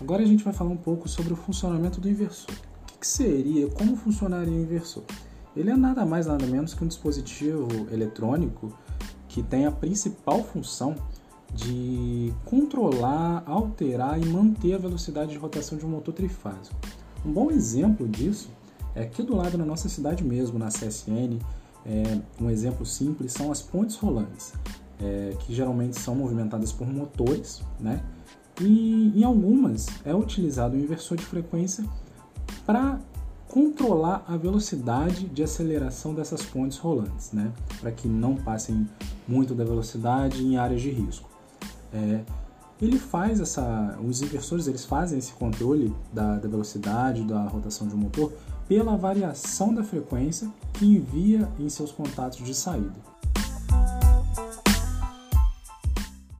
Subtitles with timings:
[0.00, 2.54] Agora a gente vai falar um pouco sobre o funcionamento do inversor.
[2.94, 5.02] O que seria, como funcionaria o inversor?
[5.54, 8.72] Ele é nada mais nada menos que um dispositivo eletrônico
[9.28, 10.94] que tem a principal função
[11.52, 16.76] de controlar, alterar e manter a velocidade de rotação de um motor trifásico.
[17.24, 18.48] Um bom exemplo disso
[18.94, 21.38] é aqui do lado na nossa cidade mesmo, na CSN,
[21.84, 24.52] é, um exemplo simples são as pontes rolantes,
[25.00, 28.02] é, que geralmente são movimentadas por motores, né?
[28.60, 31.84] E em algumas é utilizado o inversor de frequência
[32.66, 33.00] para
[33.48, 37.52] controlar a velocidade de aceleração dessas pontes rolantes, né?
[37.80, 38.86] Para que não passem
[39.26, 41.28] muito da velocidade em áreas de risco.
[41.92, 42.20] É,
[42.80, 47.94] ele faz essa, os inversores eles fazem esse controle da, da velocidade, da rotação de
[47.94, 48.32] um motor
[48.68, 53.09] pela variação da frequência que envia em seus contatos de saída.